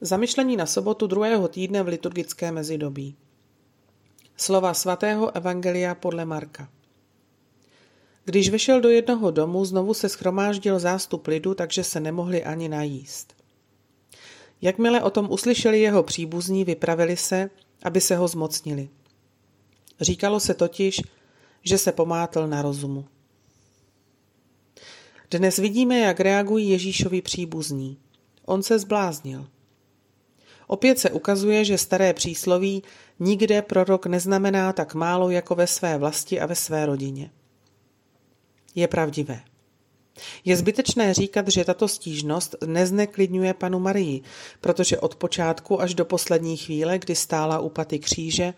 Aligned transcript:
Zamyšlení 0.00 0.56
na 0.56 0.66
sobotu 0.66 1.06
druhého 1.06 1.48
týdne 1.48 1.82
v 1.82 1.88
liturgické 1.88 2.52
mezidobí. 2.52 3.16
Slova 4.36 4.74
svatého 4.74 5.36
Evangelia 5.36 5.94
podle 5.94 6.24
Marka. 6.24 6.68
Když 8.24 8.50
vešel 8.50 8.80
do 8.80 8.88
jednoho 8.88 9.30
domu, 9.30 9.64
znovu 9.64 9.94
se 9.94 10.08
schromáždil 10.08 10.78
zástup 10.78 11.26
lidu, 11.26 11.54
takže 11.54 11.84
se 11.84 12.00
nemohli 12.00 12.44
ani 12.44 12.68
najíst. 12.68 13.34
Jakmile 14.62 15.02
o 15.02 15.10
tom 15.10 15.30
uslyšeli 15.30 15.80
jeho 15.80 16.02
příbuzní, 16.02 16.64
vypravili 16.64 17.16
se, 17.16 17.50
aby 17.82 18.00
se 18.00 18.16
ho 18.16 18.28
zmocnili. 18.28 18.88
Říkalo 20.00 20.40
se 20.40 20.54
totiž, 20.54 21.02
že 21.62 21.78
se 21.78 21.92
pomátl 21.92 22.46
na 22.46 22.62
rozumu. 22.62 23.04
Dnes 25.30 25.56
vidíme, 25.56 25.98
jak 25.98 26.20
reagují 26.20 26.68
Ježíšovi 26.68 27.22
příbuzní. 27.22 27.98
On 28.44 28.62
se 28.62 28.78
zbláznil. 28.78 29.46
Opět 30.66 30.98
se 30.98 31.10
ukazuje, 31.10 31.64
že 31.64 31.78
staré 31.78 32.14
přísloví 32.14 32.82
nikde 33.18 33.62
prorok 33.62 34.06
neznamená 34.06 34.72
tak 34.72 34.94
málo 34.94 35.30
jako 35.30 35.54
ve 35.54 35.66
své 35.66 35.98
vlasti 35.98 36.40
a 36.40 36.46
ve 36.46 36.54
své 36.54 36.86
rodině. 36.86 37.30
Je 38.74 38.88
pravdivé. 38.88 39.40
Je 40.44 40.56
zbytečné 40.56 41.14
říkat, 41.14 41.48
že 41.48 41.64
tato 41.64 41.88
stížnost 41.88 42.54
nezneklidňuje 42.66 43.54
panu 43.54 43.78
Marii, 43.78 44.22
protože 44.60 44.98
od 44.98 45.16
počátku 45.16 45.80
až 45.80 45.94
do 45.94 46.04
poslední 46.04 46.56
chvíle, 46.56 46.98
kdy 46.98 47.14
stála 47.14 47.60
u 47.60 47.68
paty 47.68 47.98
kříže, 47.98 48.54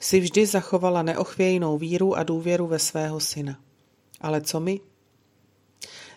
si 0.00 0.20
vždy 0.20 0.46
zachovala 0.46 1.02
neochvějnou 1.02 1.78
víru 1.78 2.16
a 2.16 2.22
důvěru 2.22 2.66
ve 2.66 2.78
svého 2.78 3.20
syna. 3.20 3.58
Ale 4.20 4.40
co 4.40 4.60
my? 4.60 4.80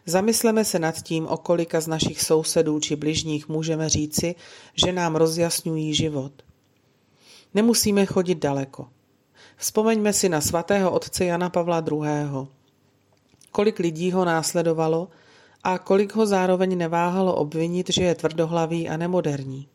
Zamysleme 0.10 0.66
se 0.66 0.80
nad 0.80 1.02
tím, 1.02 1.28
o 1.28 1.38
kolika 1.38 1.82
z 1.82 1.88
našich 1.88 2.22
sousedů 2.22 2.80
či 2.80 2.96
bližních 2.96 3.50
můžeme 3.50 3.90
říci, 3.90 4.36
že 4.74 4.92
nám 4.92 5.16
rozjasňují 5.16 5.94
život. 5.94 6.32
Nemusíme 7.54 8.06
chodit 8.06 8.36
daleko. 8.36 8.88
Vzpomeňme 9.58 10.14
si 10.14 10.30
na 10.30 10.42
svatého 10.42 10.92
otce 10.92 11.26
Jana 11.26 11.50
Pavla 11.50 11.84
II. 11.92 12.48
Kolik 13.52 13.80
lidí 13.80 14.12
ho 14.12 14.26
následovalo 14.26 15.08
a 15.64 15.78
kolik 15.78 16.16
ho 16.16 16.26
zároveň 16.26 16.78
neváhalo 16.78 17.36
obvinit, 17.36 17.90
že 17.90 18.04
je 18.04 18.16
tvrdohlavý 18.16 18.90
a 18.90 18.98
nemoderní. 18.98 19.68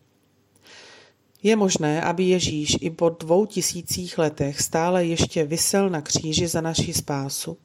Je 1.43 1.57
možné, 1.57 2.03
aby 2.03 2.25
Ježíš 2.25 2.77
i 2.81 2.91
po 2.91 3.09
dvou 3.09 3.47
tisících 3.47 4.19
letech 4.19 4.61
stále 4.61 5.07
ještě 5.07 5.45
vysel 5.45 5.91
na 5.91 6.01
kříži 6.01 6.47
za 6.47 6.61
naši 6.61 6.93
spásu? 6.93 7.57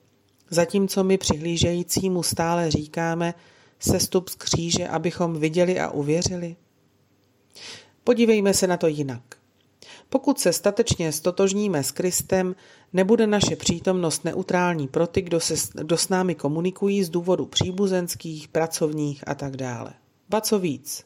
Zatímco 0.49 1.03
my 1.03 1.17
přihlížejícímu 1.17 2.23
stále 2.23 2.71
říkáme, 2.71 3.33
sestup 3.79 4.29
z 4.29 4.35
kříže, 4.35 4.87
abychom 4.87 5.39
viděli 5.39 5.79
a 5.79 5.89
uvěřili? 5.89 6.55
Podívejme 8.03 8.53
se 8.53 8.67
na 8.67 8.77
to 8.77 8.87
jinak. 8.87 9.21
Pokud 10.09 10.39
se 10.39 10.53
statečně 10.53 11.11
stotožníme 11.11 11.83
s 11.83 11.91
Kristem, 11.91 12.55
nebude 12.93 13.27
naše 13.27 13.55
přítomnost 13.55 14.25
neutrální 14.25 14.87
pro 14.87 15.07
ty, 15.07 15.21
kdo, 15.21 15.39
se, 15.39 15.55
kdo 15.73 15.97
s 15.97 16.09
námi 16.09 16.35
komunikují 16.35 17.03
z 17.03 17.09
důvodu 17.09 17.45
příbuzenských, 17.45 18.47
pracovních 18.47 19.27
a 19.27 19.35
tak 19.35 19.57
dále. 19.57 19.93
Ba 20.29 20.41
co 20.41 20.59
víc, 20.59 21.05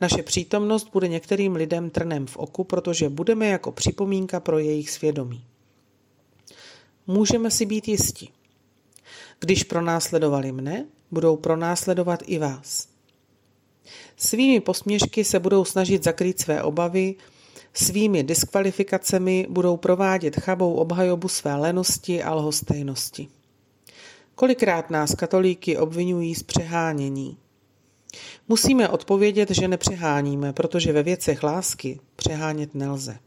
naše 0.00 0.22
přítomnost 0.22 0.88
bude 0.92 1.08
některým 1.08 1.54
lidem 1.54 1.90
trnem 1.90 2.26
v 2.26 2.36
oku, 2.36 2.64
protože 2.64 3.08
budeme 3.08 3.46
jako 3.46 3.72
připomínka 3.72 4.40
pro 4.40 4.58
jejich 4.58 4.90
svědomí. 4.90 5.44
Můžeme 7.06 7.50
si 7.50 7.66
být 7.66 7.88
jisti. 7.88 8.28
Když 9.40 9.64
pronásledovali 9.64 10.52
mne, 10.52 10.86
budou 11.10 11.36
pronásledovat 11.36 12.22
i 12.26 12.38
vás. 12.38 12.88
Svými 14.16 14.60
posměšky 14.60 15.24
se 15.24 15.38
budou 15.40 15.64
snažit 15.64 16.04
zakrýt 16.04 16.40
své 16.40 16.62
obavy, 16.62 17.14
svými 17.74 18.22
diskvalifikacemi 18.22 19.46
budou 19.50 19.76
provádět 19.76 20.40
chabou 20.40 20.74
obhajobu 20.74 21.28
své 21.28 21.54
lenosti 21.54 22.22
a 22.22 22.34
lhostejnosti. 22.34 23.28
Kolikrát 24.34 24.90
nás 24.90 25.14
katolíky 25.14 25.76
obvinují 25.76 26.34
z 26.34 26.42
přehánění. 26.42 27.36
Musíme 28.48 28.88
odpovědět, 28.88 29.50
že 29.50 29.68
nepřeháníme, 29.68 30.52
protože 30.52 30.92
ve 30.92 31.02
věcech 31.02 31.42
lásky 31.42 32.00
přehánět 32.16 32.74
nelze. 32.74 33.18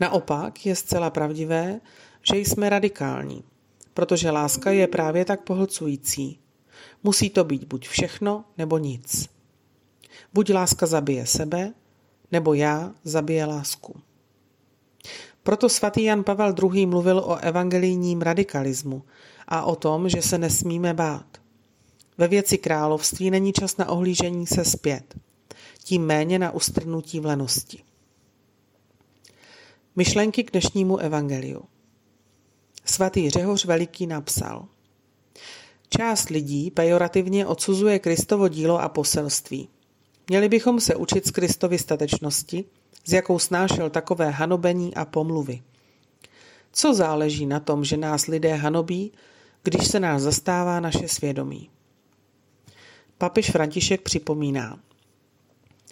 Naopak 0.00 0.66
je 0.66 0.76
zcela 0.76 1.10
pravdivé, 1.10 1.80
že 2.22 2.36
jsme 2.36 2.68
radikální 2.68 3.44
protože 3.96 4.30
láska 4.30 4.70
je 4.70 4.86
právě 4.86 5.24
tak 5.24 5.40
pohlcující. 5.40 6.38
Musí 7.02 7.30
to 7.30 7.44
být 7.44 7.64
buď 7.64 7.88
všechno, 7.88 8.44
nebo 8.58 8.78
nic. 8.78 9.28
Buď 10.34 10.52
láska 10.52 10.86
zabije 10.86 11.26
sebe, 11.26 11.72
nebo 12.32 12.54
já 12.54 12.94
zabije 13.04 13.44
lásku. 13.44 14.00
Proto 15.42 15.68
svatý 15.68 16.04
Jan 16.04 16.24
Pavel 16.24 16.54
II. 16.62 16.86
mluvil 16.86 17.18
o 17.18 17.36
evangelijním 17.36 18.22
radikalismu 18.22 19.02
a 19.48 19.62
o 19.62 19.76
tom, 19.76 20.08
že 20.08 20.22
se 20.22 20.38
nesmíme 20.38 20.94
bát. 20.94 21.26
Ve 22.18 22.28
věci 22.28 22.58
království 22.58 23.30
není 23.30 23.52
čas 23.52 23.76
na 23.76 23.88
ohlížení 23.88 24.46
se 24.46 24.64
zpět, 24.64 25.14
tím 25.84 26.06
méně 26.06 26.38
na 26.38 26.50
ustrnutí 26.50 27.20
v 27.20 27.26
lenosti. 27.26 27.82
Myšlenky 29.96 30.44
k 30.44 30.50
dnešnímu 30.50 30.96
evangeliu. 30.96 31.64
Svatý 32.96 33.30
Řehoř 33.30 33.64
Veliký 33.64 34.06
napsal. 34.06 34.66
Část 35.88 36.28
lidí 36.28 36.70
pejorativně 36.70 37.46
odsuzuje 37.46 37.98
Kristovo 37.98 38.48
dílo 38.48 38.80
a 38.80 38.88
poselství. 38.88 39.68
Měli 40.28 40.48
bychom 40.48 40.80
se 40.80 40.96
učit 40.96 41.26
z 41.26 41.30
Kristovy 41.30 41.78
statečnosti, 41.78 42.64
s 43.04 43.12
jakou 43.12 43.38
snášel 43.38 43.90
takové 43.90 44.30
hanobení 44.30 44.94
a 44.94 45.04
pomluvy. 45.04 45.62
Co 46.72 46.94
záleží 46.94 47.46
na 47.46 47.60
tom, 47.60 47.84
že 47.84 47.96
nás 47.96 48.26
lidé 48.26 48.54
hanobí, 48.54 49.12
když 49.62 49.86
se 49.86 50.00
nás 50.00 50.22
zastává 50.22 50.80
naše 50.80 51.08
svědomí? 51.08 51.70
Papež 53.18 53.50
František 53.50 54.00
připomíná. 54.00 54.80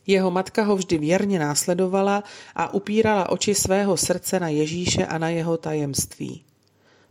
Jeho 0.06 0.31
matka 0.31 0.62
ho 0.62 0.76
vždy 0.76 0.98
věrně 0.98 1.38
následovala 1.38 2.25
a 2.54 2.75
upírala 2.75 3.31
oči 3.31 3.54
svého 3.54 3.97
srdce 3.97 4.41
na 4.41 4.48
Ježíše 4.48 5.06
a 5.06 5.19
na 5.19 5.28
jeho 5.28 5.56
tajemství. 5.56 6.44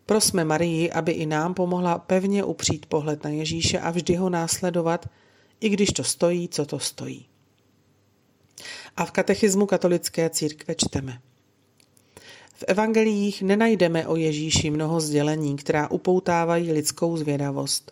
Prosme 0.05 0.43
Marii, 0.43 0.91
aby 0.91 1.11
i 1.11 1.25
nám 1.25 1.53
pomohla 1.53 1.97
pevně 1.97 2.43
upřít 2.43 2.85
pohled 2.85 3.23
na 3.23 3.29
Ježíše 3.29 3.79
a 3.79 3.91
vždy 3.91 4.15
ho 4.15 4.29
následovat, 4.29 5.09
i 5.59 5.69
když 5.69 5.89
to 5.89 6.03
stojí, 6.03 6.47
co 6.47 6.65
to 6.65 6.79
stojí. 6.79 7.25
A 8.97 9.05
v 9.05 9.11
katechismu 9.11 9.65
katolické 9.65 10.29
církve 10.29 10.75
čteme. 10.75 11.19
V 12.53 12.63
evangeliích 12.67 13.41
nenajdeme 13.41 14.07
o 14.07 14.15
Ježíši 14.15 14.69
mnoho 14.69 14.99
sdělení, 14.99 15.55
která 15.55 15.91
upoutávají 15.91 16.71
lidskou 16.71 17.17
zvědavost. 17.17 17.91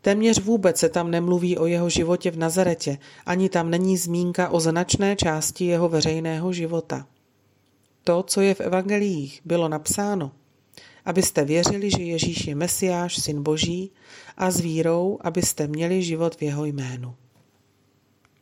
Téměř 0.00 0.40
vůbec 0.40 0.78
se 0.78 0.88
tam 0.88 1.10
nemluví 1.10 1.58
o 1.58 1.66
jeho 1.66 1.88
životě 1.90 2.30
v 2.30 2.38
Nazaretě, 2.38 2.98
ani 3.26 3.48
tam 3.48 3.70
není 3.70 3.96
zmínka 3.96 4.48
o 4.48 4.60
značné 4.60 5.16
části 5.16 5.64
jeho 5.64 5.88
veřejného 5.88 6.52
života. 6.52 7.06
To, 8.04 8.22
co 8.22 8.40
je 8.40 8.54
v 8.54 8.60
evangeliích, 8.60 9.40
bylo 9.44 9.68
napsáno– 9.68 10.32
abyste 11.04 11.44
věřili, 11.44 11.90
že 11.90 12.02
Ježíš 12.02 12.46
je 12.46 12.54
Mesiáš, 12.54 13.16
syn 13.16 13.42
Boží, 13.42 13.90
a 14.36 14.50
s 14.50 14.60
vírou, 14.60 15.18
abyste 15.20 15.66
měli 15.66 16.02
život 16.02 16.36
v 16.36 16.42
jeho 16.42 16.64
jménu. 16.64 17.14